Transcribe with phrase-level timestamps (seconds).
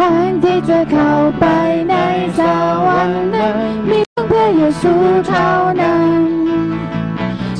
[0.00, 1.44] ทางที่จะเข้าไป
[1.90, 1.94] ใน
[2.38, 2.40] ส
[2.86, 3.56] วรรค์นั้น
[3.90, 4.94] มีเพียงพระเยซู
[5.28, 5.48] เท่า
[5.80, 6.20] นั้น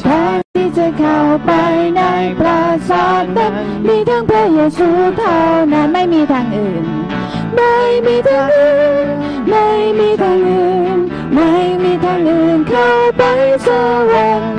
[0.04, 1.52] ทางที่จะเข้าไป
[1.96, 2.02] ใน
[2.40, 3.52] ปราสาทนั้น
[3.86, 4.88] มีเพียงพระเยซู
[5.18, 5.38] เท่า
[5.72, 6.84] นั้นไม่มีทางอื่น
[7.56, 7.74] ไม่
[8.06, 9.06] มีทางอื่น
[9.50, 9.66] ไม่
[9.98, 10.98] มีทางอื่น
[11.34, 11.50] ไม่
[11.82, 13.22] มีทางอื่นเข้าไป
[13.66, 13.68] ส
[14.12, 14.54] วรรค์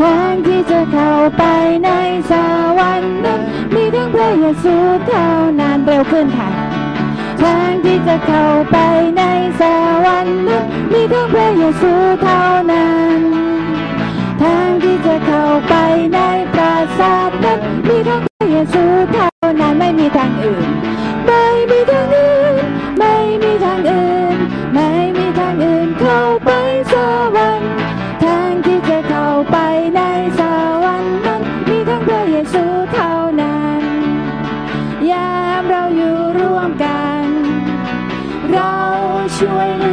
[0.00, 1.42] ทางที่จะเข้าไป
[1.84, 1.90] ใน
[2.30, 2.32] ส
[2.78, 3.40] วรรค์นั้น
[3.74, 4.74] มีเพียงพระเยซู
[5.06, 5.28] เท่า
[5.60, 6.50] นั้นเร็วขึ้นค่ะ
[7.42, 8.76] ทางที่จะเข้าไป
[9.16, 9.22] ใน
[9.60, 9.62] ส
[10.04, 13.20] วรรค์นั้นมีเพียงพระเยซูเท่านั้น
[14.42, 15.74] ทางที่จะเข้าไป
[16.14, 16.18] ใน
[16.52, 17.58] ปราสาทนั้น
[17.88, 19.30] มีเพียงพระเยซูเท่า
[19.60, 20.68] นั้นไม่มีทางอื่น
[21.26, 22.64] ไม่มีทางอื่น
[22.98, 24.36] ไม่มีทางอื่น
[24.74, 26.20] ไม่มีทางอื่นเข้า
[39.38, 39.85] ช่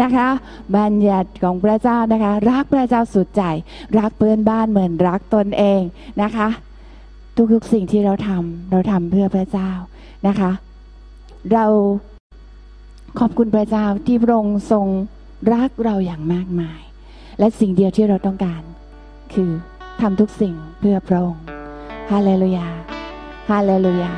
[0.00, 0.28] นะคะ
[0.76, 3.42] บัญญัติของพระเจ้านะคะ รักพระเจ้าสุดใจ
[3.98, 5.80] รักเพื่อนบ้านเหมือนรักตนเอง
[6.22, 6.48] นะคะ
[7.52, 9.70] ทุกๆสิ่งที่เราทำเราทำเพื่อพระเจ้า
[10.26, 10.50] นะคะ
[11.52, 11.66] เรา
[13.18, 14.86] ขอบคุณพระเจ้าที่พระองค์ทรง
[15.54, 16.80] รักเราอย่างมากมาย
[17.38, 18.62] และสิ่งเดียวที่เราต้องการ
[19.34, 19.50] คือ
[20.00, 21.44] ทำทุกสิ่งเพื่อพระองค์
[22.10, 22.68] ฮาเลลูยา
[23.50, 24.12] ฮาเลลูยา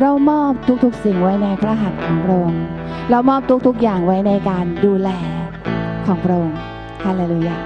[0.00, 0.52] เรามอบ
[0.84, 2.64] ทุกๆสิ่งไว้ในพระหัตถ์ของพระองค์
[3.08, 5.10] เรามอบทุกๆอย่างไว้ในการดูแล
[6.04, 6.58] ของพระองค์
[7.04, 7.58] ฮาเลลูยา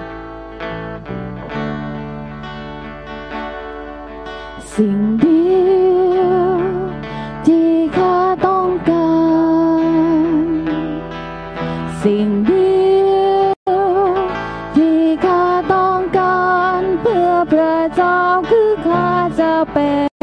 [4.74, 5.44] สิ่งเดี
[6.16, 6.36] ยว
[7.46, 9.14] ที่ข้าต้องกา
[10.28, 10.36] ร
[12.02, 14.02] สิ่งเดียว
[14.76, 15.42] ที่ข้า
[15.74, 16.44] ต้องกา
[16.80, 18.18] ร เพื่อพระเจ้า
[18.50, 19.08] คือข้า
[19.40, 20.13] จะเป็น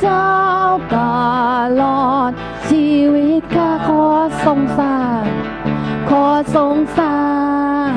[0.00, 0.28] เจ้า
[0.94, 0.96] ต
[1.80, 2.30] ลอด
[2.68, 4.04] ชีวิตข้าขอ
[4.44, 5.22] ทรงสร้าง
[6.10, 7.18] ขอทรงสร้า
[7.88, 7.92] ง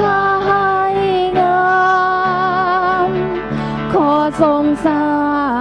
[0.00, 0.70] ข้าให้
[1.38, 1.68] งา
[3.08, 3.10] ม
[3.92, 4.12] ขอ
[4.42, 5.08] ทรงสร้า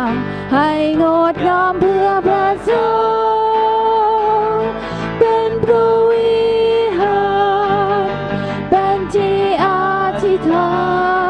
[0.05, 0.07] ง
[0.53, 0.69] ให้
[1.01, 1.03] ง
[1.33, 2.91] ดงามเพื่อพระเจ้า
[5.19, 6.37] เป็นพระวิ
[6.99, 7.21] หา
[8.01, 8.05] ร
[8.69, 9.65] เป็นที่อ
[10.23, 10.69] ธิษฐา
[11.25, 11.26] น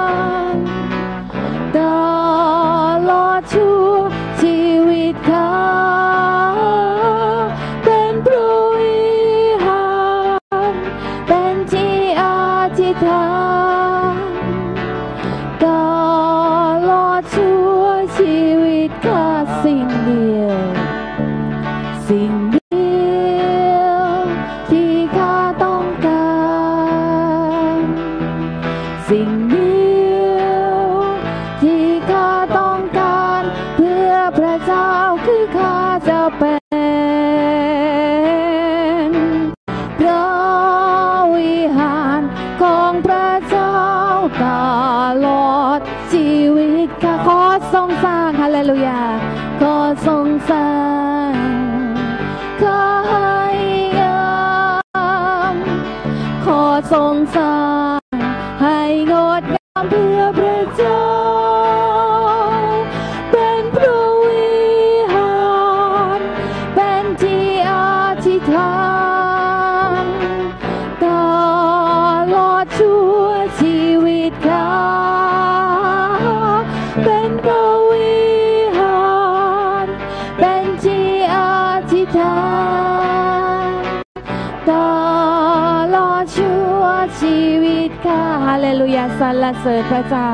[89.20, 90.30] สรรเสริญพระเจ้า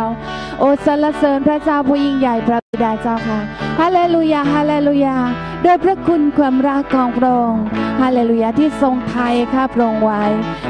[0.60, 3.40] โอ้สรรเสริญพระเจ้าผู้ยิ่งใหญ่พระบิดาเจ้าค่ะ
[3.80, 5.18] ฮาเลลูยาฮาเลลูยา
[5.64, 7.64] โดยพระคุณความรักของพระองค์
[8.02, 10.24] ฮาเลลูยาที่ทรงไทยข้าพระองค์ไว้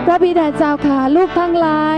[0.06, 1.98] พระบิดาเจ้าค่ะลูกทั้งหลาย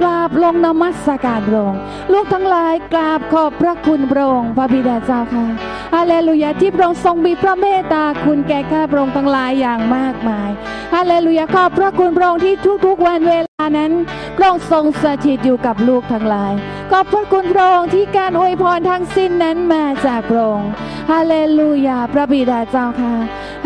[0.00, 1.80] กราบลงนมัสการพระองค์
[2.12, 5.46] ลูกทั้งหลายกราบขอบพระคุณพระองค์พระบิดาเจ้าค่ะ
[5.94, 10.50] ฮาเลลูยาที่พระองค์ทรงมีพระเมตตาคุณแก่ข้าพระองค์ทั้งหลายอย่างมากมาย
[10.94, 12.54] ฮาเลลูยาขอบพระคุณพระองค์ที่
[12.86, 13.92] ทุกๆวันเวลา นั้น
[14.36, 16.52] พระองค์ทรงสถิตอยู่กับลูกทั้งหลาย
[16.90, 20.70] ขอบพระคุณพระองค์ที่การอวยพรทั้งสิ้นนั้นมาจากพระองค์
[21.10, 23.14] ฮาเลลูยา พระบิดาเจ้าค่ะ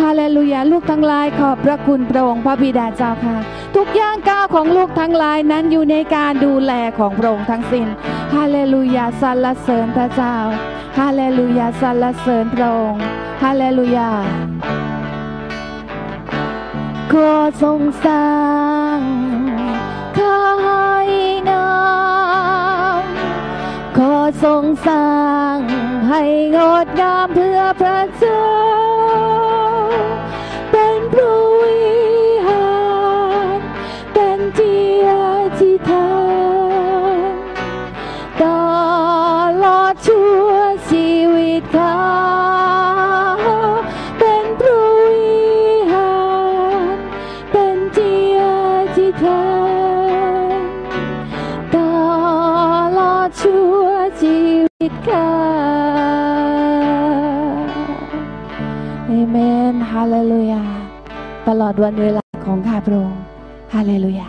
[0.03, 3.37] ฮาเลลูยาลูกทั้งหลายขอบพระคุณพระองค์พระบิดาเจ้าค่ะ
[3.77, 7.87] ทุกย่างก้าวของลูกทั้งหลายนั้นอยู่ในการดูแลของพระองค์ทั้งสิ้น
[8.35, 10.37] ฮาเลลูยาสรรเสริญพระเจ้า
[10.99, 13.03] ฮาเลลูยาสรรเสริญพระองค์
[13.43, 14.11] ฮาเลลูยา
[17.13, 17.33] ขอ
[17.63, 18.25] ทรงสร้า
[24.43, 25.09] ทรงสร้า
[25.57, 25.59] ง
[26.09, 26.23] ให้
[26.57, 28.47] งดงามเพื่อพระเจ้า
[30.71, 31.81] เป็นพระวิ
[32.47, 32.71] หา
[33.57, 33.59] ร
[34.15, 35.13] เป็นที่อ
[35.61, 36.11] ธิษฐา
[37.15, 37.35] น
[38.43, 38.45] ต
[39.63, 40.51] ลอดชั่ว
[40.89, 42.60] ชีวิตข้า
[54.81, 59.37] เอเม
[59.73, 60.63] นฮาเลลูยา
[61.49, 63.21] ตลอดวันเวลาของข้าพระองค์
[63.75, 64.29] ฮาเลลูยา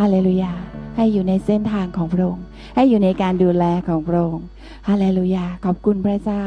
[0.00, 0.52] ฮาเลลูยา
[0.96, 2.44] ให้อยู่ในเส้นทางของพระองค์
[2.76, 4.46] ให้อยู่ในการดูแลของพระองค์
[4.88, 6.42] ฮาเลลูยา ขอบคุณพระเจ้า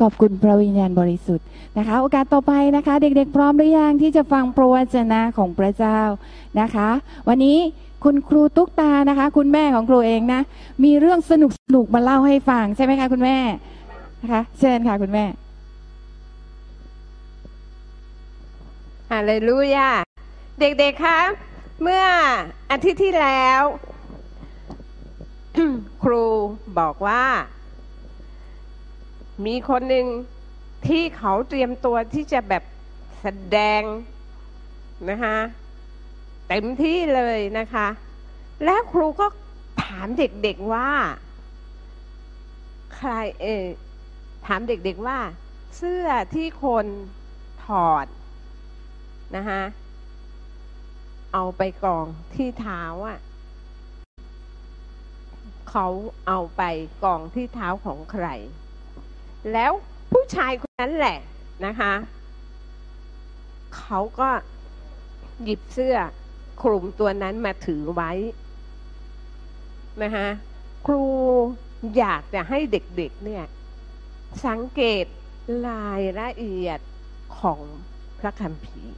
[0.00, 1.46] ขอบคุณพระวิญญาณบริสุทธิ์
[1.78, 6.00] นะคะ โอกาสต่อไปนะคะ เด็กๆ พร้อมหรือยังที่จะฟังพระวจนะของพระเจ้า
[6.60, 6.88] นะคะ
[7.28, 7.58] วันนี้
[8.04, 10.40] คุณครูตุ๊กตานะคะ คุณแม่ของครูเองนะ
[10.84, 13.38] มีเรื่องสนุกสนุกมาเล่าให้ฟังใช่ไหมคะคุณแม่
[14.22, 15.24] นะคะเชิญค่ะคุณแม่
[19.10, 19.90] ฮาเลลูยา
[20.60, 21.20] เด็กๆคะ
[21.82, 22.04] เมื่อ
[22.70, 23.62] อาทิตย์ที่แล้ว
[26.02, 26.24] ครู
[26.78, 27.24] บอกว่า
[29.46, 30.06] มีคนหนึ่ง
[30.88, 32.62] ที่เขาเตรียมตัวที่จะแบบ
[33.20, 33.26] แส
[33.56, 33.82] ดง
[35.10, 35.36] นะคะ
[36.48, 37.86] เต็มที่เลยนะคะ
[38.64, 39.26] แล้วครูก็
[39.84, 40.90] ถามเด็กๆว่า
[42.96, 43.64] ใครเออ
[44.46, 45.18] ถามเด็กๆว่า
[45.76, 46.86] เสื้อที่คน
[47.64, 48.06] ถอด
[49.36, 49.62] นะคะ
[51.34, 53.18] เอาไปกองที่เท้าอะ
[55.70, 55.86] เขา
[56.26, 56.62] เอาไป
[57.04, 58.26] กองที่เท้าของใคร
[59.52, 59.72] แล้ว
[60.12, 61.18] ผู้ชายคนนั้นแหละ
[61.66, 61.92] นะคะ
[63.76, 64.30] เขาก็
[65.42, 65.96] หยิบเสื้อ
[66.62, 68.12] คลุมตัวนั้นมาถือไว้
[70.02, 70.28] นะคะ
[70.86, 71.04] ครู
[71.96, 73.44] อยากจะให้เด็กๆเนี่ย
[74.46, 75.04] สังเกต
[75.68, 76.80] รายละเอียด
[77.40, 77.60] ของ
[78.18, 78.96] พระคัมภีร์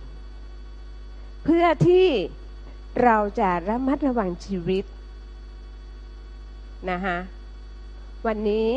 [1.45, 2.09] เพื่อที่
[3.05, 4.85] เราจะระมัดระวังชีวิต
[6.91, 7.19] นะคะ
[8.27, 8.69] วันนี้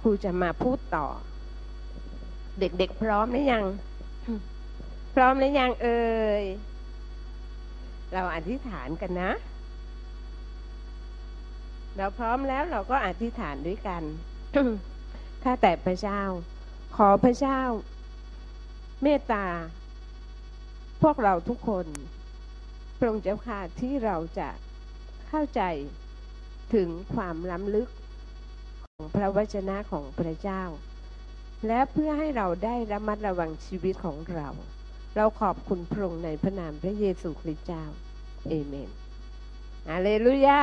[0.00, 1.06] ครูจะมาพูดต่อ
[2.60, 3.64] เด็กๆพร้อมหรือยัง
[5.14, 6.02] พร้อมหรือยังเอ่
[6.40, 6.44] ย
[8.12, 9.30] เราอธิษฐานกันนะ
[11.96, 14.02] เราพร้อมแล้วเราก็อธิษฐานด้วยกัน
[15.42, 16.20] ข้าแต่พระเจ้า
[16.96, 17.60] ขอพระเจ้า
[19.02, 19.46] เมตตา
[21.02, 21.86] พวกเราทุกคน
[22.98, 24.48] พระองค์เจ้าค่ะที่เราจะ
[25.28, 25.62] เข้าใจ
[26.74, 27.88] ถึงความล้ำลึก
[28.94, 30.62] ของพระวจนะของพระเจ้า
[31.66, 34.48] และเพื่อให้เราได้ระมัดระวังชีวิตของเรา
[35.20, 37.84] เราขอบคุณพระองค์ในพระนามพระเยซูคริสต์เจ้า
[38.48, 38.90] เอเมน
[39.88, 40.62] อาเลลูยา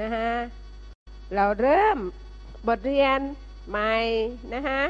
[0.00, 0.30] นะฮะ
[1.34, 1.98] เราเริ่ม
[2.68, 3.20] บทเรียน
[3.68, 3.94] ใหม่
[4.54, 4.82] นะฮะ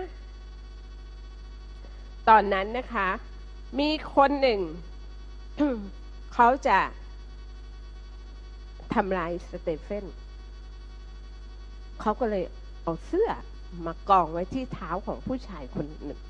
[2.29, 3.09] ตอนนั้นนะคะ
[3.79, 4.61] มีคนหนึ่ง
[6.35, 6.79] เขาจะ
[8.95, 10.05] ทำลายสเตเฟน
[12.01, 12.45] เขาก็เลย
[12.83, 13.31] เอาเสื้อ
[13.87, 16.21] มากองไว้ที่เท้าของผู้ชายคนหนึ่ง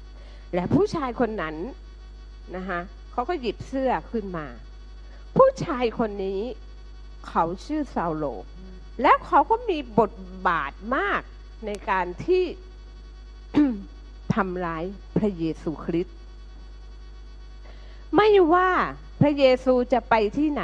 [0.54, 1.56] และผู้ชายคนนั้น
[2.56, 2.80] นะคะ
[3.12, 4.46] เขาก็หยิบเสื้อขึ้นมา
[5.36, 6.40] ผู้ชายคนนี้
[7.28, 8.24] เขาชื่อซาโล
[9.02, 10.12] แล้วเขาก็มีบท
[10.48, 11.22] บาทมาก
[11.66, 12.42] ในการที่
[14.34, 14.84] ทำร้าย
[15.16, 16.16] พระเยซูคริสต์
[18.16, 18.70] ไม่ว่า
[19.20, 20.62] พระเยซูจะไปที่ไหน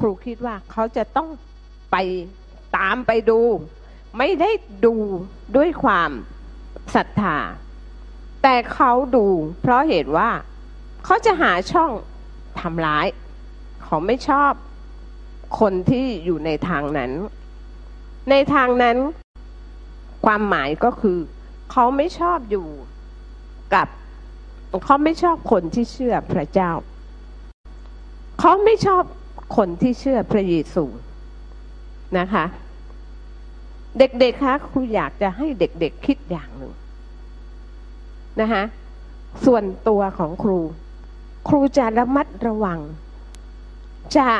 [0.00, 1.28] ครูคิดว่าเขาจะต้อง
[1.92, 1.96] ไป
[2.76, 3.40] ตามไปดู
[4.18, 4.50] ไม่ได้
[4.86, 4.94] ดู
[5.56, 6.10] ด้วยความ
[6.94, 7.38] ศรัทธา
[8.42, 9.26] แต่เขาดู
[9.60, 10.30] เพราะเห็นว่า
[11.04, 11.90] เขาจะหาช่อง
[12.60, 13.06] ทำร้าย
[13.84, 14.52] เขาไม่ชอบ
[15.60, 17.12] คนที่อยู่ในทางนั้น
[18.30, 18.96] ในทางนั้น
[20.24, 21.18] ความหมายก็คือ
[21.70, 22.68] เขาไม่ชอบอยู่
[23.74, 23.86] กับ
[24.84, 26.72] เขาไม่ชอบคนที่เชื่อพระเจ้า
[28.40, 29.02] เขาไม่ชอบ
[29.56, 30.84] คนที่เชื่อพระเยซู
[32.18, 32.44] นะคะ
[33.98, 36.72] เด็กๆคะครูอยากจะให้เด็กๆคิดอย่างหนึ่ง
[38.40, 38.62] นะคะ
[39.44, 40.60] ส่วนตัวของครู
[41.48, 42.80] ครูจะระมัดระวัง
[44.16, 44.30] จะ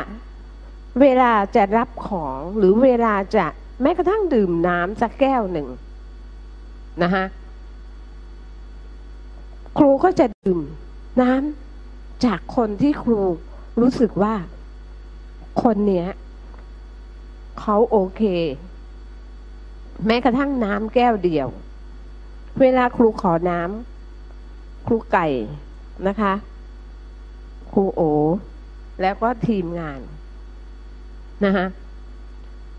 [1.01, 3.47] เวลาจะรับของหรือเวลาจะ
[3.83, 5.69] แม้กระทั่งดื่มน้ำสักแก้วหนึ่ง
[7.03, 7.25] นะคะ
[9.79, 10.61] ครูก็จะดื่ม
[11.23, 13.21] น้ำจากคนที่ครู
[13.81, 14.35] รู้สึกว่า
[15.63, 16.09] คนเนี้ย
[17.61, 18.23] เขาโอเค
[20.07, 21.49] แม้กระทั่งน้ำแก้วเดียว
[22.61, 25.27] เวลาครูขอน้ำครูไก่
[26.09, 26.33] นะคะ
[27.75, 28.03] ครูโอ
[29.03, 30.01] แล้วก็ทีมงาน
[31.45, 31.67] นะคะ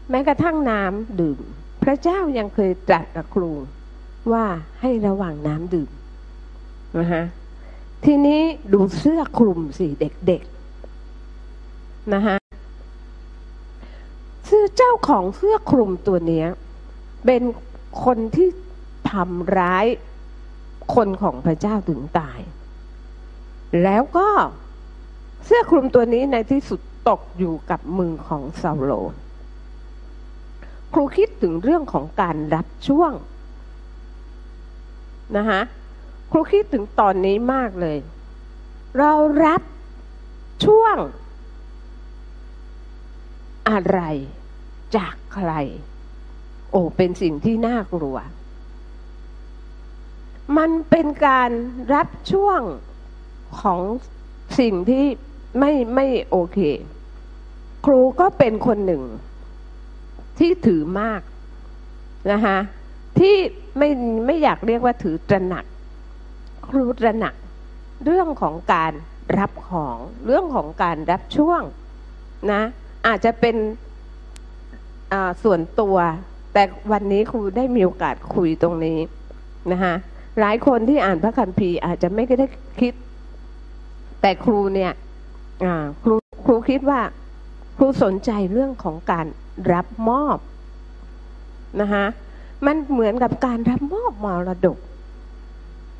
[0.09, 1.39] แม้กระทั่งน้ำดื่ม
[1.83, 3.51] พระเจ้ายังเคยตรัสกับครู
[4.31, 4.45] ว่า
[4.81, 5.91] ให้ระวังน้ำดื่ม
[6.99, 7.23] นะคะ
[8.05, 8.41] ทีนี้
[8.73, 12.35] ดูเสื้อคลุมสิเด็กๆนะคะ
[14.45, 16.47] เสื้อเจ้าของเสื้อคลุมตัวเนี้ย
[17.25, 17.43] เป็น
[18.03, 18.47] คนที่
[19.11, 19.85] ทำร้าย
[20.95, 22.39] คนของพระเจ้าถึงตาย
[23.83, 24.29] แล้วก็
[25.45, 28.93] เสื้อคลุมตัวนี้ในที่สุดตกอยู่กับมือของซาโล
[30.93, 33.11] ครูคิดถึงเรื่องของการรับช่วง
[35.37, 35.61] นะคะ
[36.31, 37.97] ครูคิดถึงตอนนี้มากเลย
[38.99, 39.13] เรา
[39.45, 39.61] รับ
[40.65, 40.95] ช่วง
[43.69, 43.99] อะไร
[44.95, 45.51] จากใคร
[46.71, 48.17] โอ้เป็นสิ่งที่น่ากลัว
[50.57, 51.51] มันเป็นการ
[51.93, 52.61] รับช่วง
[53.61, 53.81] ของ
[54.59, 55.05] สิ่งที่
[55.59, 56.59] ไม่ไม่โอเค
[57.85, 59.03] ครูก็เป็นคนหนึ่ง
[60.39, 61.21] ที่ถือมาก
[62.31, 62.57] นะคะ
[63.19, 63.35] ที่
[63.77, 63.89] ไม่
[64.25, 65.65] ไม่อยากเรียกว่าถือตระหนัก
[66.69, 67.35] ครูตระหนัก
[68.05, 68.93] เรื่องของการ
[69.39, 71.61] รับของเรื่องของการรับช่วง
[72.51, 72.61] นะ
[73.07, 73.55] อาจจะเป็น
[75.43, 75.97] ส่วนตัว
[76.53, 78.99] แต่วันนี้ครูได้มีโอกาสคุยตรงนี้
[79.71, 79.93] นะคะ
[80.39, 82.45] หลายคนที่อ่านพระคัมภีร์อาจจะไม่ได้
[82.79, 82.93] คิด
[84.21, 84.91] แต่ครูเนี่ย
[86.03, 87.01] ครูครูคิดว่า
[87.77, 89.25] ครูสนใจเรื่องของการ
[89.73, 90.37] รับมอบ
[91.81, 92.05] นะคะ
[92.65, 94.77] มันเหมือนกับการรับมอบมรดก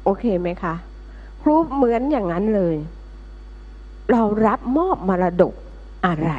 [0.04, 0.76] โอเคไหมคะ
[1.42, 2.76] ครูเหมือนอย่างนั้นเลย
[4.12, 5.54] เรารับมอบมรดก
[6.06, 6.32] อะไร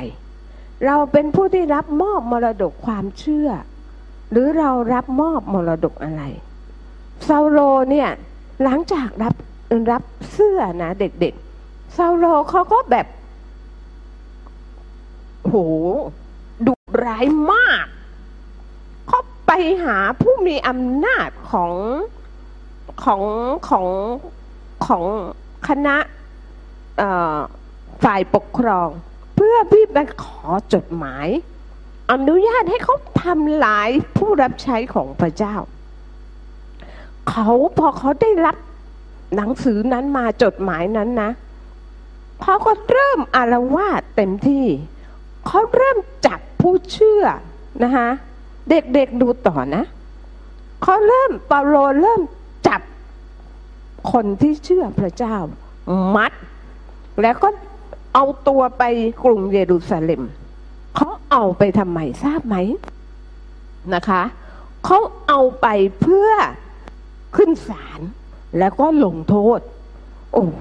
[0.87, 3.49] เราเป็นผู้ที่รับมอบมรดกความเชื่อ
[4.31, 6.23] หรือเรารับมอบมรดกอะไร
[7.29, 7.59] ซาโล
[7.91, 8.09] เนี่ย
[8.63, 9.35] หลังจากรับ
[9.93, 10.03] รับ
[10.33, 11.35] เสื้อนะเด็ก
[11.95, 13.07] ๆซาโลเขาก็แบบ
[15.45, 15.55] โห
[16.67, 16.75] ดุ
[17.05, 17.87] ร้ายมาก
[19.09, 19.53] เขาไป
[19.85, 21.73] หาผู้มีอำนาจของ
[23.05, 23.23] ของ
[23.69, 23.87] ของ
[24.87, 25.05] ของ
[25.69, 25.97] คณะ
[28.05, 28.89] ฝ่ายปกครอง
[29.35, 31.27] เพื่อพี่ไปขอจดหมาย
[32.13, 35.55] อนุญาตให้เขาทำลายผู้รับใช้ของพระเจ้า
[37.31, 37.49] เขา
[37.79, 38.57] พอเขาได้รับ
[39.37, 41.31] หนังสือนั้นมาจดหมายนั้นนะ
[42.43, 44.67] เขาก็เริ่มอารวาสเต็มที่
[45.47, 47.25] เขาเริ่มจับผู้เชื่อ
[47.83, 48.09] นะคะ
[48.71, 49.85] เด็กๆดูต่อนะ
[50.83, 52.23] เขาเริ่มเปาโลเริ่ม
[52.69, 52.81] จับ
[54.13, 55.37] คนที่เชื่อพระเจ้า
[56.17, 56.33] มัด
[57.23, 57.49] แล้วก็
[58.15, 58.83] เอาตัวไป
[59.25, 60.23] กรุงเยรูซาเล็ม
[60.97, 62.57] เขาเอาไปทำไมทราบไหม
[63.95, 64.23] นะคะ
[64.85, 64.99] เขา
[65.29, 65.67] เอาไป
[66.01, 66.31] เพื่อ
[67.37, 68.01] ขึ้นศาล
[68.59, 69.61] แล้วก็ลงโทษ
[70.35, 70.61] โอ้โห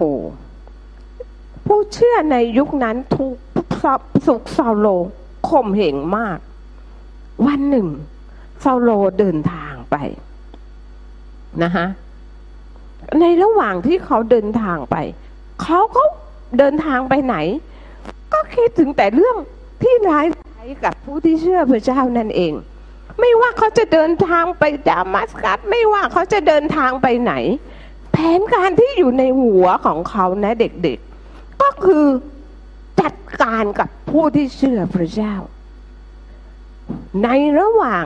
[1.67, 3.38] ผู้เชื่อในยุคนั้นถูก
[4.27, 4.88] สุกซาโล
[5.50, 6.38] ข่มเหงมาก
[7.46, 7.88] วันหนึ่ง
[8.62, 8.89] เซาโล
[9.20, 9.96] เดินทางไป
[11.63, 11.86] นะคะ
[13.20, 14.96] ในระหว่างที่เขาเดินทางไป
[15.63, 16.03] เขาก็
[16.58, 17.36] เดินทางไปไหน
[18.34, 19.38] ก็คิดถึงแต่เรื่อง
[19.82, 20.25] ที่ร้าย
[20.86, 22.53] กับผู้ที่เชื่อพระเจ้านั่นเอง
[23.20, 27.34] ไม่ว่าเขาจะเดินทางไปดามัสกัสไม่ว่าเขาจะเดินทางไปไหน
[28.12, 31.12] แผนการที่อยู่ในหัวของเขานะเด็กๆ
[31.62, 32.05] ก็คือ
[33.01, 35.36] จัดการกับผู้ที่เชื่อพระเจ้า
[37.24, 37.29] ใน
[37.60, 38.05] ระหว่าง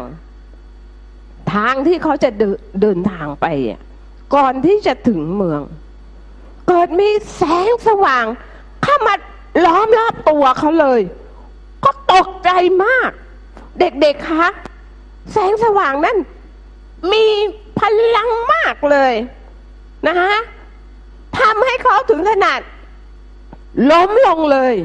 [1.54, 2.30] ทางที่เขาจะ
[2.82, 3.46] เดินทางไป
[4.36, 5.62] ก่อนที่จะถึงเมือง
[6.68, 8.26] เกิดมีแสงสว่าง
[8.84, 9.14] เข้ามา
[9.66, 11.02] ล้อมรอบตัวเขาเลย
[11.84, 12.50] ก็ตกใจ
[12.86, 13.12] มาก
[13.80, 14.48] เด็กๆคะ
[15.32, 16.18] แสงสว่างนั้น
[17.12, 17.26] มี
[17.80, 17.82] พ
[18.16, 19.14] ลังมากเลย
[20.08, 20.36] นะฮะ
[21.40, 22.60] ทำให้เขาถึงขนาด
[23.92, 24.76] ล้มลงเลย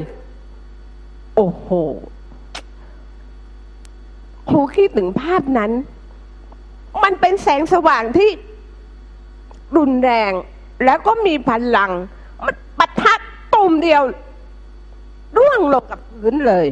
[1.35, 1.67] โอ้โห
[4.49, 5.71] ครูคิดถึงภาพนั้น
[7.03, 8.29] มันเป็นแสงสว่างที่
[9.77, 10.31] รุนแรง
[10.85, 11.91] แล้วก็มีพลัง
[12.45, 13.13] มันปะทะ
[13.53, 14.03] ตุ่มเดียว
[15.37, 16.65] ร่วงลงกับพื้นเลย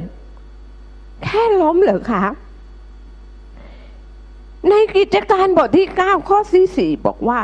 [1.23, 2.23] แค่ล้มเหรอคะ
[4.69, 7.39] ในกิจการบทที่เก้าข้อที่สี่บอกว่า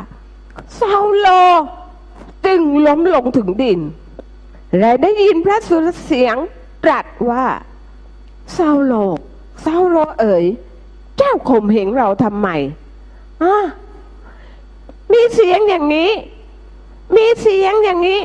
[0.80, 1.28] ซาโล
[2.46, 3.80] จึงล้มลงถึงดิน
[4.80, 6.36] และได้ยินพระสุรเสียง
[6.84, 7.46] ตรัสว่า
[8.58, 8.94] ซาโล
[9.66, 10.46] ซาโลเอ๋ย
[11.18, 12.50] เจ้าข่มเหงเราทำไม
[13.44, 13.56] อะ
[15.14, 16.12] มีเสียงอย่างนี้
[17.16, 18.20] มีเสียงอย่างนี้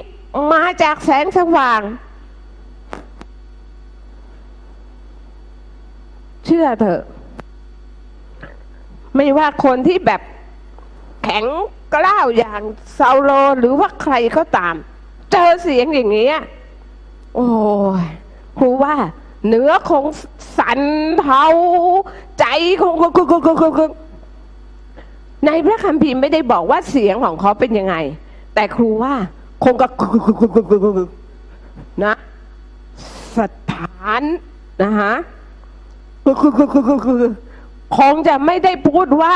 [0.52, 1.80] มาจากแสงสว่าง
[6.44, 7.02] เชื่อเถอะ
[9.16, 10.20] ไม่ว่าคนที่แบบ
[11.22, 11.44] แข็ง
[11.94, 12.62] กล้าวอย่าง
[12.98, 14.74] ซาโลหรือว่าใครก็ตาม
[15.32, 16.28] เจอเสียงอย่างนี้
[17.34, 17.46] โอ้
[18.02, 18.04] ย
[18.58, 18.94] ครูว่า
[19.48, 20.04] เนื้อคง
[20.58, 20.80] สั่น
[21.20, 21.44] เทา
[22.38, 22.44] ใจ
[22.82, 22.94] คง
[25.46, 27.94] ในพระคัมภีร์ไม่ได้บอกว่าเสียงของเขาเป็นยังไง
[28.54, 29.14] แต่ครูว่า
[29.64, 29.90] คงกบ
[32.04, 32.14] นะ
[33.38, 34.22] สถาน
[34.82, 35.12] นะฮะ
[37.96, 39.34] คงจะไม่ได้พูดว่า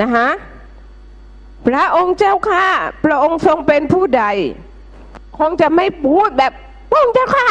[0.00, 0.28] นะฮะ
[1.66, 2.66] พระองค์เจ้าค่ะ
[3.04, 4.24] พระองค์ทรงเป็นผู้ใด
[5.38, 6.52] คงจะไม่พูดแบบ
[6.90, 7.48] พระองค์เจ้าค่ะ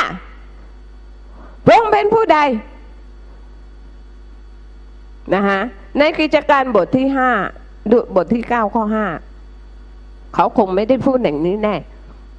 [1.66, 2.40] พระองค์เป็นผู้ใด
[5.34, 5.62] นะฮะ
[6.00, 7.30] ในกิจการบทที่ห้า
[7.92, 9.06] ดูบทที่เก้าข้อห้า
[10.36, 11.76] เขาคงไม่ได้พูดอย่างนี้แน่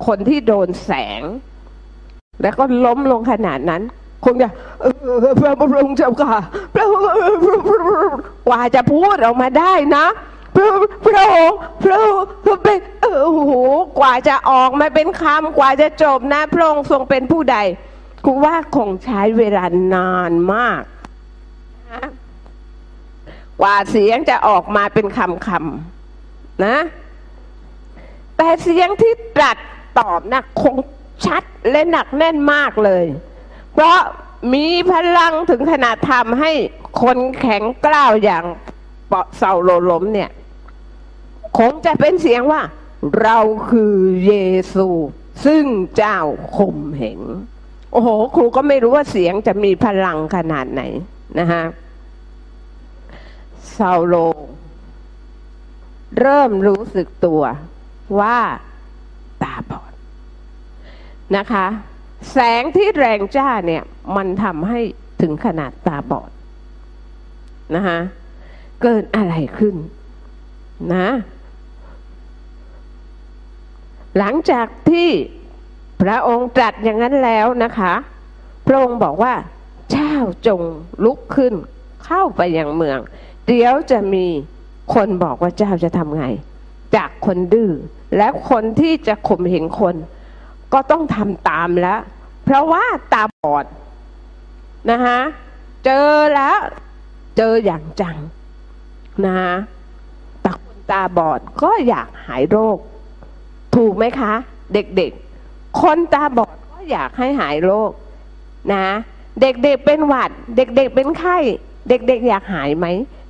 [0.07, 1.23] คนที่โดนแสง
[2.43, 3.83] แล้วก็ล้มลงขนาดนั้น
[4.25, 4.49] คงจะ
[5.41, 6.37] พระบรมเจ้าค่ะ
[6.75, 6.87] พระ
[8.49, 10.07] กว่าจะพูดออกมาได้นะ
[10.57, 10.71] พระ
[11.07, 11.99] พระองค์พระ
[12.45, 13.53] พระเป็นโอ้โห
[13.99, 17.59] กว่าจะออกมาเป็นคำกว่าจะจบนะพระองค์ทรงเป็นผู้ใด
[18.25, 19.65] กูว่าคงใช้เวลา
[19.95, 20.83] นานมาก
[23.61, 26.79] กว่าเสียงจะออกมาเป็นคำคำนะ
[28.37, 29.57] แต่เสียงที่ตรัส
[29.99, 30.77] ตอบนะคง
[31.27, 33.05] ชัดและหนักแน่นมากเลย
[33.73, 33.99] เพราะ
[34.55, 36.53] มีพลังถึงขนาดทำให้
[37.03, 38.45] คนแข็งกล้าวอย่าง
[39.09, 40.31] เปาะเสาโลล้มเนี่ย
[41.59, 42.63] คงจะเป็นเสียงว่า
[43.23, 43.39] เรา
[43.71, 43.95] คือ
[44.27, 44.35] เย
[44.75, 44.89] ซู
[45.45, 45.65] ซึ่ง
[45.97, 46.19] เจ้า
[46.57, 47.21] ข่มเหง
[47.93, 50.83] โอ้โห ครูก็ไม่รู้ว่าเสียงจะมีพลังขนาดไหน
[51.39, 51.65] นะฮะ
[53.77, 54.15] ซาโล
[56.21, 57.43] เริ่มรู้สึกตัว
[58.21, 58.39] ว่า
[59.43, 59.93] ตาบอด
[61.37, 61.67] นะคะ
[62.33, 63.83] แสงที่แรงจ้าเนี่ย
[64.17, 64.81] มันทำให้
[65.23, 66.31] ถึงขนาดตาบอด
[67.77, 67.99] นะคะ
[68.83, 69.75] เกิดอะไรขึ้น
[70.95, 71.09] นะ
[74.19, 75.09] หลังจากที่
[76.03, 77.95] พระองค์ตรัสอย่างนั้นแล้วนะคะ
[78.67, 79.35] พระองค์บอกว่า
[79.93, 80.15] เจ้า
[80.47, 80.63] จง
[81.05, 81.55] ลุกขึ้น
[82.05, 82.99] เข้าไปยังเมือง
[83.47, 84.27] เดี๋ยวจะมี
[84.95, 86.27] คนบอกว่าเจ้าจะทำไง
[86.97, 87.71] จากคนดื้อ
[88.17, 89.95] และคนที่จะข่มเหงคน
[90.73, 92.01] ก็ต้องทำตามแล้ว
[92.45, 93.65] เพราะว่าตาบอด
[94.91, 95.21] นะคะ
[95.85, 96.59] เจอแล้ว
[97.37, 98.17] เจออย่างจัง
[99.27, 99.33] นะ
[100.45, 102.79] ตาคนตาบอดก็อยากหายโรค
[103.77, 104.33] ถูกไหมคะ
[104.75, 107.91] เด็กๆ คนตาบอดก็อยากให้หายโรค
[108.75, 108.87] นะ
[109.41, 111.37] เด็กๆเป็นหวัด เด็กๆเป็นไข้
[111.89, 112.87] เด็กๆอยากหายไหม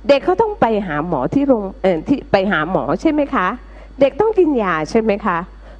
[0.07, 3.47] เด็กเขาต้องไปหาหมอที่โรงเออที่ไปหาหมอใช่ไหมคะ
[3.99, 5.37] เด็กต้องกินยาใช่ไหมคะ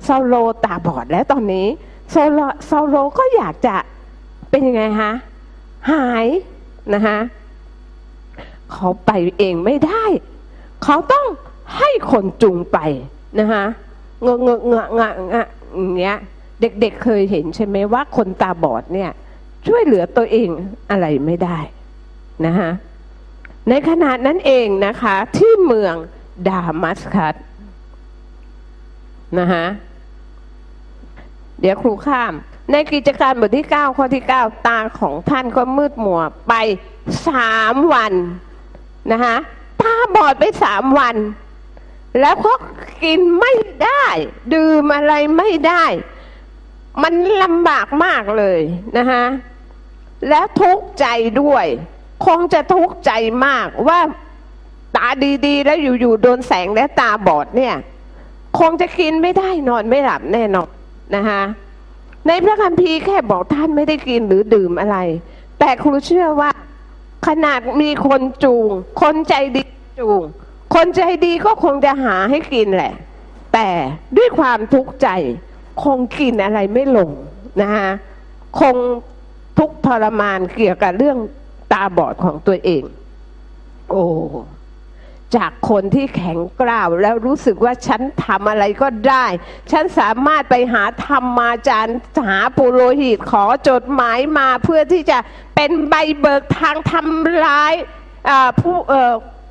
[0.08, 1.68] ซาโลตาบอดแล้วตอนนี้
[2.14, 3.76] ซาโลซาโลก็อยากจะ
[4.50, 5.12] เป็นยังไงฮะ
[5.92, 6.26] หาย
[6.94, 7.18] นะคะ
[8.72, 10.04] เขาไปเองไม่ได้
[10.84, 11.26] เขาต้อง
[11.78, 12.78] ให้คนจุงไป
[13.40, 13.66] นะคะ
[14.22, 16.18] เงอะเงอะเงอะเงอะเงอะอย่างเงี้ย
[16.62, 19.12] เด็กๆเเคยเห็นใช่ไหมว่าคนตาบอดเนี่ย
[19.68, 20.50] ช่วยเหลือตัวเอง
[20.92, 21.58] อะไรไม่ได้
[22.46, 22.70] นะคะ
[23.70, 25.96] ในขณะนั้นเองนะคะที่เมือง
[26.48, 27.36] ดามัสกัส
[29.40, 29.66] นะคะ
[31.62, 32.34] เดี๋ยวครูข้าม
[32.72, 36.54] ในกิจการบทที่เก้าข้อที่เก้าตาของท่านก็มืดมัวไป
[37.28, 38.14] สามวัน
[39.12, 39.36] นะคะ
[39.82, 41.16] ตาบอดไปสามวัน
[42.22, 42.54] แล้วก็
[43.04, 43.54] กินไม่
[43.84, 44.06] ได้
[44.54, 45.86] ดื่มอะไรไม่ได้
[47.04, 48.62] มันลำบากมากเลย
[48.98, 49.24] นะคะ
[50.30, 51.06] แล้วทุกข์ใจ
[51.42, 51.66] ด้วย
[52.26, 53.12] คงจะทุกข์ใจ
[53.46, 54.00] มากว่า
[54.96, 55.08] ตา
[55.46, 57.76] ดีๆ แล้วอยู่ๆโดนแสงและตาบอดเนี่ย
[58.60, 60.70] คงจะกินไม่ได้นอนไม่หลับแน่นอน
[61.16, 61.42] นะคะ
[62.28, 64.98] ในพระคัมภีร์แค่บอกท่านไม่ได้กินหรือดื่มอะไร
[65.60, 66.50] แต่ครูเชื่อว่า
[67.28, 68.70] ขนาดมีคนจูง
[69.02, 69.64] คนใจดี
[70.00, 70.22] จูง
[70.74, 72.94] คนใจดีก็คงจะหาให้กินแหละ
[73.54, 73.70] แต่
[74.18, 75.08] ด้วยความทุกข์ใจ
[75.84, 77.10] คงกินอะไรไม่ลง
[77.62, 77.90] นะคะ
[78.60, 78.76] คง
[79.58, 81.18] ทุกทรมานเกี่ยวกับเรื่อง
[81.72, 82.84] ตาบอดของตัวเอง
[83.90, 84.06] โอ้
[85.36, 89.26] จากคนที่แข็งกร้าวแล้วรู้สึกว่าฉันทำอะไรก็ได้
[89.72, 95.18] ฉันสามารถไปหาธรรมาจารย์หาปุโรหิตขอจดหมายมาเพื่อที่จะ
[95.56, 97.74] เป็นใบเบิกทางทำร้าย
[98.62, 98.78] ผู้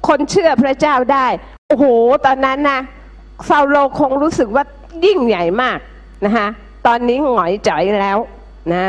[0.08, 1.26] คนเชื่อพระเจ้าได้
[1.68, 1.84] โอ้โห
[2.26, 2.80] ตอนนั้นนะ
[3.48, 4.64] ซาโลคงรู้สึกว่า
[5.04, 5.78] ยิ่งใหญ่มาก
[6.24, 6.46] นะคะ
[6.86, 8.18] ตอนนี้หงอยจ่อยแล้ว
[8.72, 8.86] นะ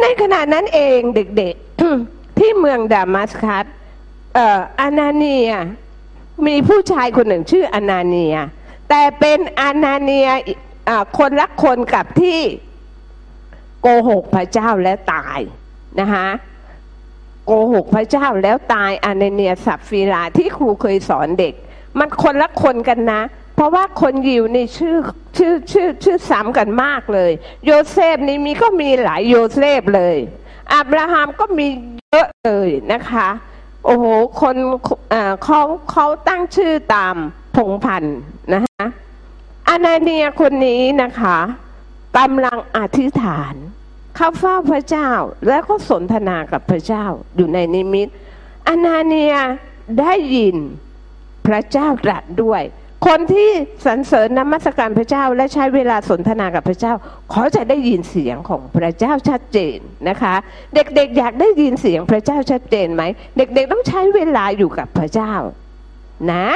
[0.00, 3.66] ในขณะนั้นเองเด็กๆที่เมืองดามัสคัส
[4.34, 5.50] เอ่ออานาเนีย
[6.46, 8.36] มีผู้ชายคนหนึ่งชื่ออานาเนีย
[8.88, 10.28] แต่เป็นอานาเนีย
[11.18, 12.38] คนรักคนกับที่
[13.80, 15.40] โกหกพระเจ้าแล้วตาย
[16.00, 16.26] นะคะ
[17.44, 21.54] โกหกพระเจ้าแล้วตายอานาเนียสับฟีลาที่ครูเคยสอนเด็ก
[21.98, 23.22] มันคนละคนกันนะ
[23.56, 24.96] เพราะว่าคนยิวนี่ชื่อ
[25.36, 27.32] ชื่อชื่อชื่อซ้ำกันมากเลย
[27.64, 30.16] โยเซฟนี่มีก็มีหลายโยเซฟเลย
[30.72, 31.66] อับราฮัมก็มี
[32.10, 33.28] เยอะเลยนะคะ
[33.84, 34.04] โอ้โห
[34.40, 34.56] คน
[35.44, 37.14] เขาเขาตั้งชื่อตาม
[37.56, 38.18] พงพันธ์
[38.54, 38.84] นะคะ
[39.68, 41.38] อานาเนียคนนี้นะคะ
[42.18, 43.54] กำลังอธิษฐาน
[44.16, 45.10] เข้าเฝ้าพระเจ้า
[45.48, 47.04] แล้วก็สนทนากับพระเจ้า
[47.36, 48.08] อยู่ในนิมิต
[48.68, 49.34] อานาเนีย
[50.00, 50.56] ได้ยิน
[51.46, 52.62] พระเจ้าตรัสด้วย
[53.06, 53.50] คนที่
[53.86, 56.92] สรรเสริญนมัสการพระเจ้าและใช้เวลาสนทนากับพระเจ้า
[57.30, 60.34] เขาจะได้ยินเสียงของพระเจ้าชัดเจนนะคะ
[60.74, 63.02] เด็กๆอยากได้ยินเสียงพระเจ้าชัดเจนไหม
[63.36, 65.34] เด็กๆต้องใช้เวลาอยู่กับพระเจ้า
[66.32, 66.46] นะ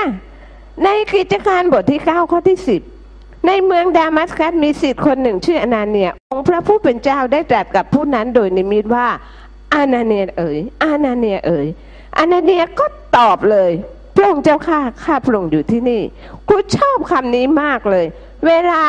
[0.85, 2.98] ในกิจการบทที่ 9 ข้อที่ 10
[3.47, 9.07] ในเมืองดามัสกัสมีสิทธิ์คนหนึ่งชื่ออนาเนียองค์พระผู้เป็นเจ้าได้ตรัสกับผู้นั้นโดยนิมิตว่า
[9.75, 11.67] อานาเนียเอ๋ยอานาเนียเอ๋ย
[12.19, 13.71] อานาเนียก็ตอบเลย
[14.17, 16.03] พระองค์เจ้าข้าข้าพระองค์อยู่ที่นี่
[16.49, 18.07] กูชอบคำนี้มากเลย
[18.47, 18.83] เวลา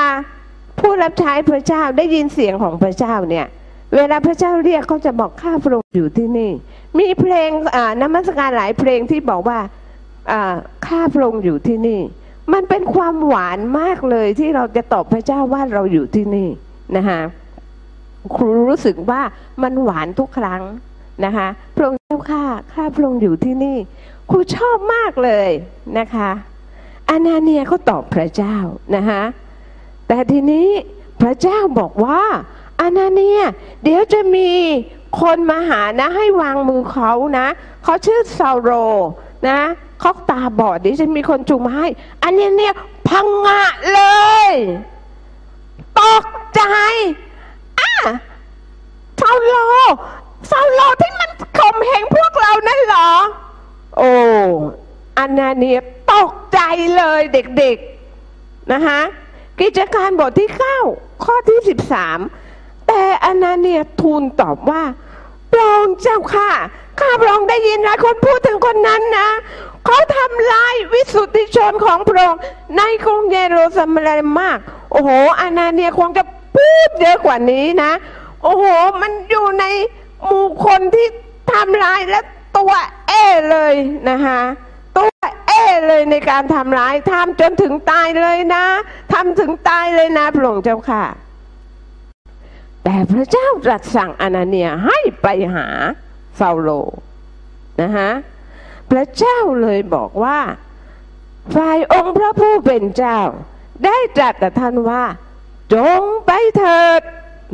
[0.80, 3.46] ผู้รับใช้พระเจ้าได้ยินเสียงของพระเจ้าเนี่ย
[3.96, 6.52] เวลาพระเจ้าเรียกเขาจะบอกข้าพระองค์อยู่ที่นี่
[7.00, 7.50] มีเพลง
[8.02, 9.60] นมัสการหลายเพลงที่บอกว่า
[10.88, 12.02] ข้าพระองค์อยู่ที่นี่
[12.54, 16.50] มันเป็นความหวานมากเลยที่เราจะตอบพระเจ้าว่าเราอยู่ที่นี่
[16.98, 17.22] นะคะ
[18.36, 19.22] ครูรู้สึกว่า
[19.64, 20.62] มันหวานทุกครั้ง
[21.26, 23.78] นะคะพระองค์เจ้าข้าข้าพระองค์อยู่ที่นี่
[24.30, 25.50] ครูชอบมากเลย
[26.00, 26.30] นะคะ
[27.10, 28.56] อานาเนียเขาตอบพระเจ้า
[28.96, 29.22] นะคะ
[30.08, 30.68] แต่ทีนี้
[31.22, 32.22] พระเจ้าบอกว่า
[32.82, 33.42] อานาเนีย
[33.84, 34.50] เดี๋ยวจะมี
[35.22, 37.48] คนมาหานะให้วางมือเขานะ
[37.84, 38.70] เขาชื่อซาโร
[39.50, 39.60] นะ
[40.00, 41.88] เขาตาบอดดี๋ยวจะมีคนจูงมาให้
[42.24, 42.74] อันนี้เนี่ย
[43.08, 44.02] พังงะเล
[44.50, 44.52] ย
[46.00, 46.62] ตกใจ
[47.80, 47.92] อะ
[49.20, 49.56] ซาโร
[50.52, 53.10] ซาโรที่มันข่มเหงพวกเรานั่นเหรอ
[53.98, 54.12] โอ้
[55.18, 55.80] อันนาเนีย
[56.14, 56.60] ตกใจ
[56.98, 59.02] เลยเด็กๆนะคะ
[59.60, 60.80] กิจการบทที่เก้า
[61.24, 62.20] ข้อที่สิบสาม
[62.88, 64.84] แต่อนาเนียทูลตอบว่า
[65.52, 66.52] พระองค์เจ้าค่ะ
[67.00, 69.30] ข้าพระองค์ได้ยินหลายคนพูดถึงคนนั้นนะ
[69.86, 72.42] เขาทำลายวิสุทธิชนของพระองค์
[72.78, 74.58] ในกรุงเยรูซาเล็มมาก
[74.92, 76.24] โอ้โห อานาเนียคงจะ
[76.56, 77.92] พูดเยอะกว่านี้นะ
[78.44, 78.66] โอ้โห
[79.02, 79.66] มันอยู่ใน
[80.26, 81.08] หมู่คนที่
[81.52, 82.20] ทำลายและ
[82.58, 82.74] ตัว
[83.08, 83.14] เอ
[83.52, 83.74] เลย
[84.10, 84.42] นะคะ
[84.98, 85.10] ตัว
[85.48, 85.52] เอ
[85.88, 88.66] เลยในการทำร้ายทำจนถึงตายเลยนะ
[89.14, 91.04] ทำถึงตายเลยนะพระองค์เจ้าค่ะ
[92.84, 95.68] แต่พระเจ้าตรัสสั่งอานาเนียให้ไปหา
[96.40, 96.70] ซาโล
[97.82, 98.10] นะคะ
[98.92, 100.40] พระเจ้าเลยบอกว่า
[101.56, 103.20] ฝ่ายองค์พระผู้เป็นเจ้า
[103.86, 105.04] ได้ตรัสกับท่านว่า
[105.74, 107.02] จงไปเถิด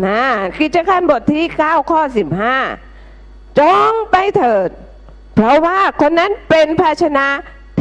[0.07, 0.21] นะ
[0.59, 2.01] กิจการบทที่ 9 ข้อ
[2.79, 4.69] 15 จงไปเถิด
[5.35, 7.27] เพราะว่าคนนั้นเป็นภาชนะ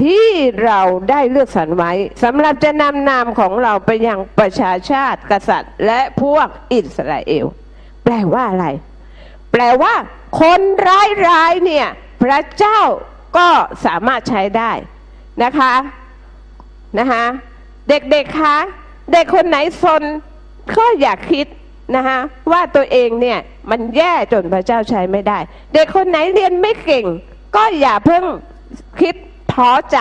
[0.02, 0.26] ที่
[0.64, 7.46] เราได้เลือกสรรไว้สำหรับจะนำนามของเราไปยังประชาชาติกษัตริย์ และพวกอิสราเอล
[8.04, 8.66] แปลว่าอะไร
[9.52, 9.94] แปลว่า
[10.40, 11.88] คนร้ายๆเนี่ย
[12.22, 12.80] พระเจ้า
[13.36, 13.48] ก็
[13.86, 14.72] สามารถใช้ได้
[15.44, 15.72] นะคะ
[16.98, 17.24] นะคะ
[17.88, 18.56] เด็กๆคะ
[19.12, 20.02] เด็กคนไหนสน
[20.78, 21.46] ก็อยากคิด
[21.96, 22.18] นะคะ
[22.52, 23.38] ว่าตัวเองเนี่ย
[23.70, 25.38] มันแย่จนพระเจ้าใช้ไม่ได้
[25.72, 27.06] เด็กคนไหนเรียนไม่เก่ง
[27.56, 28.24] ก็อย่าเพิ่ง
[29.00, 29.14] คิด
[29.52, 29.98] ท้อใจ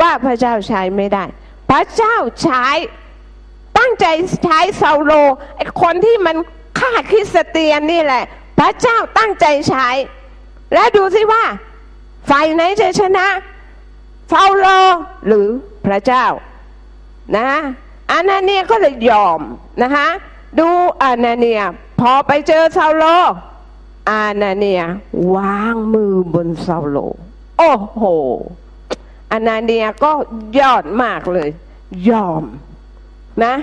[0.00, 1.24] ว่าพระเจ้าใช้ไม่ได้
[1.70, 2.66] พระเจ้าใช้
[3.78, 4.06] ตั้งใจ
[4.44, 5.12] ใช้เซาโล
[5.56, 6.36] ไอคนที่มัน
[6.78, 8.24] ฆ่าคริสเตียนนี่แหละ
[8.58, 9.88] พระเจ้าตั้งใจใช้
[10.74, 11.44] และดูสิว่า
[12.28, 13.26] ฝ่ายไหนจะชนะ
[14.28, 14.66] เซาโล
[15.26, 15.46] หรือ
[15.86, 16.26] พระเจ้า
[17.36, 17.48] นะ
[18.10, 19.40] อานาเนียก็เลยยอม
[19.82, 20.08] นะคะ
[20.58, 20.68] ดู
[21.02, 21.60] อานาเนีย
[22.00, 23.04] พอไปเจอเซาโล
[24.10, 24.82] อานาเนีย
[25.34, 26.96] วางมือบนเซาโล
[27.58, 28.02] โอ้โห
[29.32, 30.10] อานาเนียก็
[30.60, 31.48] ยอดมากเลย
[32.10, 32.42] ยอม
[33.44, 33.54] นะ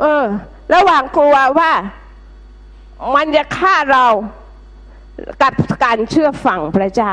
[0.00, 0.24] เออ
[0.74, 1.72] ระหว่างกลัวว่า
[3.14, 4.06] มันจะฆ่าเรา
[5.42, 5.52] กับ
[5.84, 7.12] การเชื่อฟังพระเจ้า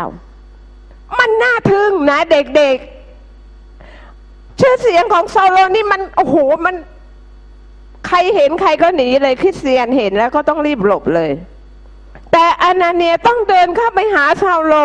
[1.19, 6.75] มันน่าทึ่งนะเด็กๆ ชื่อเสียงของซาโลนี่มันโอ้โหมัน
[8.07, 11.31] ใครเห็นใครก็หนีเลยคริสเตียนเห็นแล้วก็ต้องรีบหลบเลย
[12.31, 14.75] แต่อานาเนียต้องเดินเข้าไปหาซาโล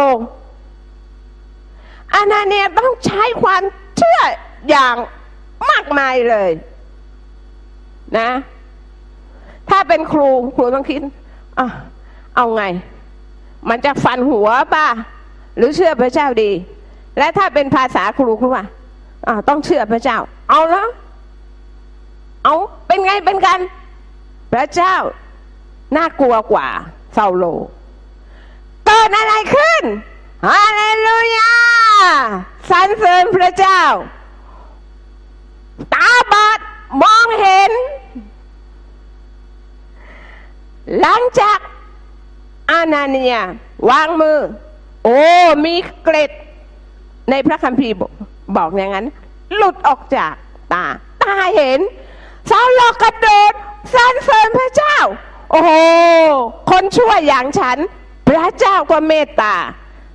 [2.15, 3.63] อานาเนียต้องใช้ความ
[3.99, 4.21] เชื่อ
[4.71, 4.97] อย่าง
[5.71, 6.51] มากมายเลย
[8.19, 8.31] นะ
[9.71, 11.01] ถ้าเป็นครูครูต้องคิด
[11.59, 11.67] อะ
[12.37, 12.65] เอาไง
[13.69, 14.87] มันจะฟันหัวป่ะ
[15.57, 16.51] หรือเชื่อพระเจ้าดี
[17.19, 18.65] และถ้าเป็นภาษาครูครูว่า
[19.27, 20.19] อะต้องเชื่อพระเจ้า
[20.51, 20.89] เอาแล้ว
[22.45, 22.55] เอา
[22.87, 23.61] เป็นไงเป็นกัน
[24.53, 24.95] พระเจ้า
[25.97, 26.69] น่ากลัวกว่า
[27.15, 27.45] เซาโล
[28.87, 29.83] เกิดอะไรขึ้น
[30.49, 31.53] ฮาเลลูยา
[32.71, 33.83] สรรเสริญพระเจ้า
[35.95, 36.59] ตาบอด
[37.03, 37.73] มองเห็น
[41.01, 41.59] หลังจาก
[42.71, 43.37] อานาเนีย
[43.91, 44.39] วางมือ
[45.05, 45.21] โอ้
[45.65, 46.31] มีเกล็ด
[47.31, 47.95] ในพระคัมภีร์
[48.57, 49.07] บอกอย่างนั้น
[49.55, 50.33] หลุดออกจาก
[50.73, 50.85] ตา
[51.23, 51.81] ตาเห็น
[52.51, 53.53] ซาโลกระโดด
[53.95, 54.97] สรรเสริญพระเจ้า
[55.51, 55.71] โอ้โห
[56.71, 57.79] คนชั่วอย่างฉัน
[58.29, 59.55] พระเจ้าก็เมตตา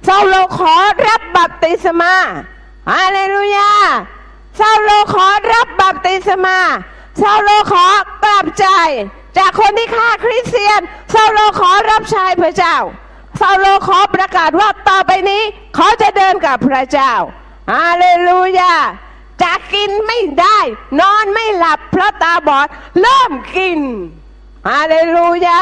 [0.08, 0.76] ซาโลขอ
[1.08, 2.16] รับบัพติศมา
[2.92, 3.72] ฮาเลลูยา
[4.60, 6.60] ซาโลขอรับบัพติศมา
[7.22, 7.86] ซาโลขอ
[8.24, 8.68] กลับใจ
[9.38, 10.82] จากคนที่ฆ่าคริสเตียน
[11.14, 12.78] ซาโลขอรับใช้พระเจ้า
[13.40, 15.42] ซาโลขอประกาศว่าต่อไปนี้
[15.76, 17.14] เขาจะเดินกับพระเจ้า
[17.74, 18.74] ฮาเลลูยา
[19.44, 20.60] จะกินไม่ได้
[21.00, 22.68] นอนไม่หลับเพราะตาบอด
[23.02, 23.80] เริ่มกิน
[24.70, 25.62] ฮาเลลูยา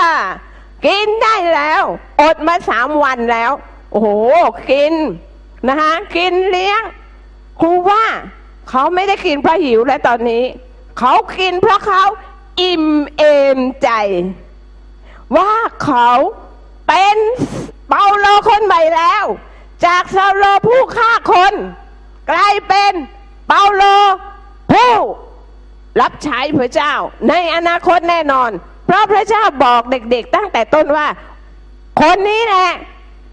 [0.85, 1.83] กินได้แล้ว
[2.21, 3.51] อดมาสามวันแล้ว
[3.91, 4.07] โอ้โห
[4.71, 4.93] กิน
[5.67, 6.81] นะคะกินเลี้ยง
[7.59, 8.05] ครูว่า
[8.69, 10.43] เขาไม่ได้กินเพราะหิวแล้วตอนนี้
[10.99, 12.03] เขากินเพราะเขา
[12.61, 12.85] อิ่ม
[13.17, 13.23] เอ
[13.57, 13.89] มใจ
[15.37, 15.51] ว่า
[15.83, 16.09] เขา
[16.87, 17.17] เป็น
[17.89, 19.23] เปาโลคนใหม่แล้ว
[19.85, 21.53] จากซาโลผู้ฆ่าคน
[22.31, 22.93] กลายเป็น
[23.47, 23.83] เปาโล
[24.71, 24.93] ผู้
[26.01, 26.93] รับใช้พระเจ้า
[27.29, 28.51] ในอนาคตแน่นอน
[28.85, 31.07] เพราะพระเจ้าบอกเด็กๆ ตั้งแต่ต้นว่า
[32.01, 32.69] คนนี้แหละ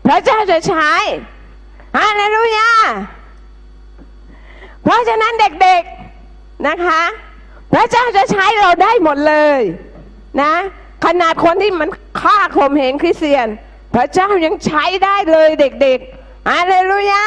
[0.06, 0.90] พระเจ้าจะใช้
[1.96, 2.70] ฮาเลลูยา
[4.82, 7.02] เพราะฉะนั้นเด็กๆนะคะ
[7.72, 9.60] พระเจ้าจะใช้เราได้หมดเลย
[10.42, 10.54] นะ
[11.04, 11.88] ขนาดคนที่มัน
[12.20, 13.48] ฆ่าข่มเหงคริสเตียน
[13.94, 17.24] พระเจ้ายังใช้ได้เลยเด็กๆฮาเลลูยา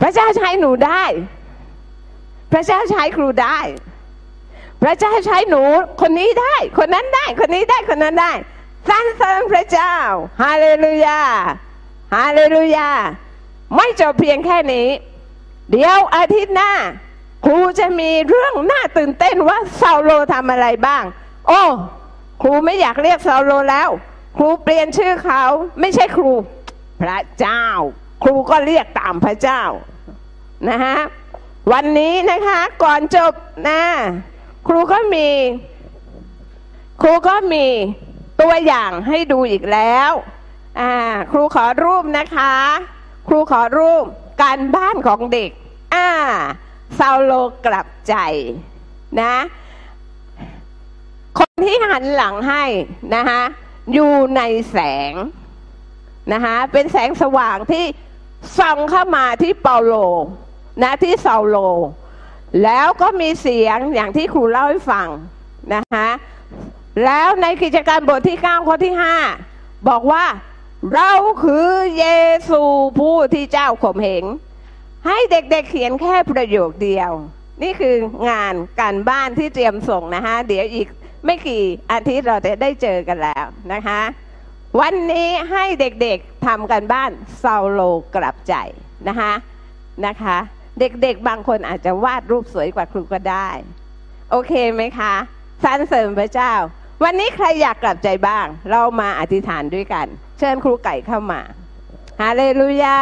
[0.00, 1.04] พระเจ้าใช้หนูได้
[2.52, 3.58] พระเจ้าใช้ครูได้
[4.82, 5.62] พระเจ้าใช้หนู
[6.00, 8.32] คนนี้ได้ คนนั้นได้ คนนี้ได้คนนั้นได้
[8.88, 9.94] สรรเสริญพระเจ้า
[10.42, 11.20] ฮาเลลูยา
[12.16, 12.90] ฮาเลลูยา
[13.76, 14.88] ไม่จบเพียงแค่นี้
[15.70, 16.72] เดี๋ยวอาทิตย์หน้า
[17.44, 21.04] ครูจะมีเรื่องน่าตื่นเต้นว่าซาโลทำอะไรบ้าง
[21.48, 21.62] โอ้
[22.42, 23.88] ครูไม่อยากเรียกซาโลแล้ว
[24.36, 25.42] ครูเปลี่ยนชื่อเขา
[25.80, 26.32] ไม่ใช่ครู
[27.02, 27.62] พระเจ้า
[28.24, 29.62] ครูก็เรียกตามพระเจ้า
[30.68, 30.98] นะฮะ
[31.72, 33.32] วันนี้นะคะก่อนจบ
[33.68, 33.80] นะ
[34.68, 35.28] ครูก็มี
[37.02, 37.66] ครูก็มี
[38.40, 40.12] ตัวอย่างให้ดูอีกแล้ว
[40.80, 40.92] อ่า
[41.32, 42.54] ครูขอรูปนะคะ
[43.28, 44.04] ครูขอรูป
[44.42, 45.50] การบ้านของเด็ก
[45.94, 46.08] อ่า
[46.98, 47.32] ซาโล
[47.66, 48.14] กลับใจ
[49.20, 49.36] นะ
[51.38, 52.64] คนที่หันหลังให้
[53.14, 53.42] นะคะ
[53.92, 54.78] อยู่ในแส
[55.10, 55.12] ง
[56.32, 57.84] นะคะเป็นแสงสว่างที่
[58.58, 59.94] ส่องเข้ามาที่เปาโล
[60.82, 61.56] นะที่ซาโล
[62.64, 65.08] แล้วก็มีเสียงอย่างที่ครูเล่าให้ฟัง
[65.74, 66.08] นะคะ
[67.04, 68.94] แล้วในกิจการบทที่ 9 ข้อที่
[69.40, 70.24] 5 บอกว่า
[70.94, 72.06] เราคือเย
[72.48, 72.62] ซู
[72.98, 74.24] ผู้ที่เจ้าข่มเหง
[75.06, 77.10] ให้เด็กๆเขียนแค่ประโยคเดียว
[77.62, 77.94] นี่คือ
[78.30, 80.88] งานการบ้านที่เตรียมส่งนะคะเดี๋ยวอีก
[81.24, 81.62] ไม่กี่
[81.92, 84.00] อาทิตย์เราจะได้เจอกันแล้วนะคะ
[84.80, 87.10] วันนี้ให้เด็กๆทำกันบ้าน
[87.42, 87.80] ซาโล
[88.14, 88.54] กลับใจ
[89.08, 89.32] นะคะ
[90.06, 90.36] นะคะ
[90.80, 93.48] เด็กๆบางคนอาจจะวาดรูปสวยกว่าครูก็ได้
[94.30, 95.14] โอเคไหมคะ
[95.64, 96.52] สรรเสริญพระเจ้า
[97.04, 100.06] วันนี้ใครอยากกลับใจบ้าง เรามาอธิษฐานด้วยกัน
[100.38, 101.40] เชิญครูไก่เข้ามา
[102.20, 102.98] ฮาเลลูยา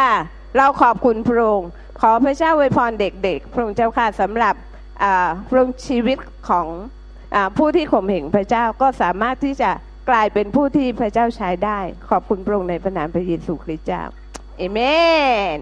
[0.57, 4.55] เราขอบคุณพระองค์ ขอพระเจ้าอวยพรเด็กๆ พระองค์เจ้าค่ะสำหรับ
[5.03, 6.17] อาปรุงชีวิต
[6.49, 6.67] ของ
[7.35, 9.71] อผู้ที่ข่มเหงพระเจ้าก็สามารถที่จะ
[10.09, 11.79] กลายเป็นผู้ที่พระเจ้าใช้ได้
[12.09, 14.03] ขอบคุณพระองค์ในพระนามพระเยซูคริสต์เจ้า
[14.57, 14.79] เอเม
[15.55, 15.57] น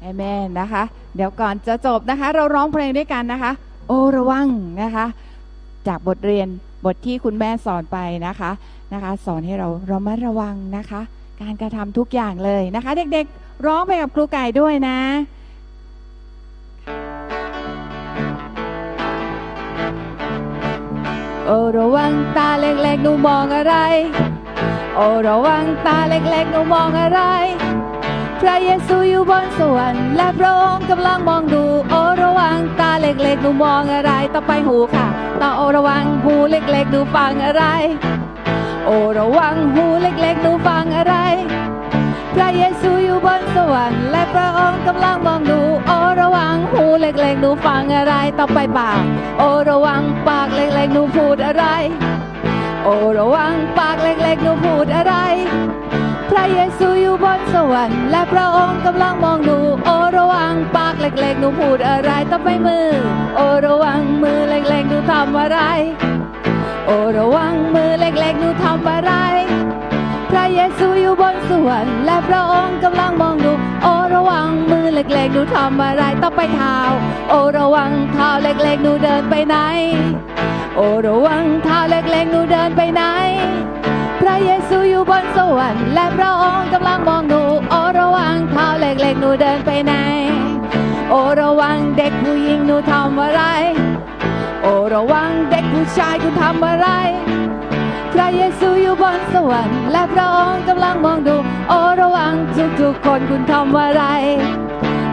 [0.00, 0.82] เอเมนนะคะ
[1.16, 3.52] เดี๋ยวก่อนจะจบนะคะ เราร้องเพลงด้วยกันนะคะ
[3.88, 4.46] โอระวัง
[4.82, 5.06] นะคะ
[5.88, 6.48] จากบทเรียน
[6.86, 8.50] บทที่คุณแม่สอนไปนะคะ
[8.92, 11.00] นะคะ สอนให้เราเรามาระวังนะคะ
[11.42, 14.98] การกระทำทุกอย่างเลยนะคะ เด็กๆ ร้องไปกับครูไก่ด้วยนะ
[21.48, 23.74] โอระวังตาเล็กๆหนูมองอะไร
[24.96, 27.20] โอระวังตาเล็กๆหนูมองอะไร
[28.40, 35.06] พระเยซูอยู่บนสวรรค์และพระองค์กำลังมองดู โอระวังตาเล็กๆหนูมองอะไรต่อไปหูค่ะ
[35.40, 37.64] ต่อโอระวังหูเล็กๆหนูฟังอะไร
[38.86, 41.14] โอระวังหูเล็กๆหนูฟังอะไร
[42.36, 49.02] พระเยซูอยู่บนสวรรค์และพระองค์กำลังมองดู โอระวังหูเล็กๆหนูฟังอะไรต่อไปปาก
[49.38, 51.64] โอระวังปากเล็กๆหนูพูดอะไร
[52.84, 55.14] โอระวังปากเล็กๆหนูพูดอะไร
[56.30, 62.88] พระเยซูอยู่บนสวรรค์และพระองค์กำลังมองดู โอระวังปากเล็กๆหนูพูดอะไรต่อไปมือ
[63.36, 65.58] โอระวังมือเล็กๆหนูทำอะไร
[66.86, 69.12] โอระวังมือเล็กๆหนูทำอะไร
[70.30, 76.76] พระเยซู อยู่บนสวรรค์และพระองค์กำลังมองดู โอระวังมือเล็กๆหนูทำอะไรต่องไปเท้า
[77.28, 79.56] โอระวังเท้าเล็กๆหนูเดินไปไหน
[80.76, 83.02] โอระวังเท้าเล็กๆหนูเดินไปไหน
[84.20, 89.94] พระเยซูอยู่บนสวรรค์และพระองค์กำลังมองดู โอระวังเท้าเล็กๆหนูเดินไปไหน
[91.10, 93.42] โอระวังเด็กผู้หญิงหนูทำอะไร
[94.62, 96.88] โอระวังเด็กผู้ชายคุณทำอะไร
[98.16, 101.36] พระเยซูอยู่บนสวรรค์และพระองค์กำลังมองดู
[101.68, 102.32] โอระวัง
[102.80, 104.04] ทุกๆคนคุณทำอะไร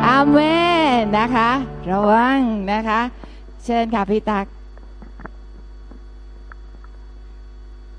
[0.07, 0.37] อาเม
[0.99, 1.49] นนะคะ
[1.91, 2.39] ระวัง
[2.73, 2.99] นะคะ
[3.65, 4.45] เชิญค่ะพี่ตัก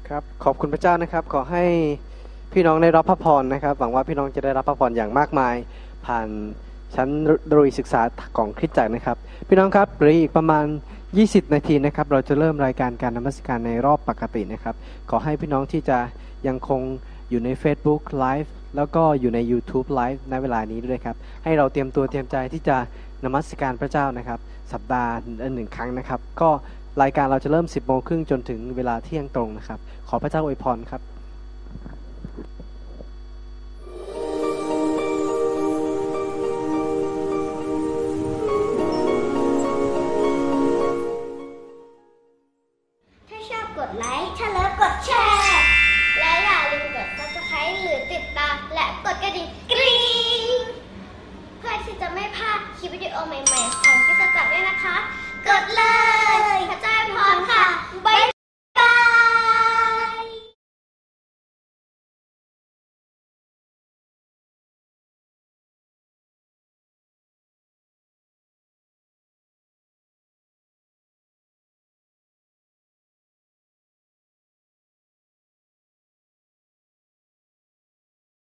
[0.09, 1.65] ครับขอบคุณพระเจ้านะครับ ขอให้
[2.53, 5.55] พี่น้องได้รับพระพรนะครับ หวังว่าพี่น้องจะได้รับพระพรอย่างมากมาย
[6.07, 6.29] ผ่าน
[6.95, 7.09] ชั้น
[7.55, 8.03] รุยศึกษา
[8.37, 9.17] ของคริสตจักรนะครับ
[9.49, 10.65] พี่น้องครับหรืออีกประมาณ
[11.19, 14.75] 20 นาทีนะครับ เราจะเริ่มรายการการนมัสการในรอบปกตินะครับ
[15.11, 15.99] ขอให้พี่น้องที่จะ
[16.47, 16.81] ยังคง
[17.31, 22.77] อยู่ใน Facebook Live แล้วก็อยู่ใน YouTube Live ในเวลานี้ด้วยครับ ให้เราเตรียมตัวเตรียมใจที่จะ
[23.25, 24.39] นมัสการพระเจ้านะครับ
[24.73, 25.13] สัปดาห์
[25.55, 26.51] หนึ่งครั้งนะครับ ก็
[27.03, 31.03] รายการเราจะเริ่ม 10โมงครึ่งจนถึงเวลาเที่ยงตรงนะครับ ขอพระเจ้าอวยพรครับ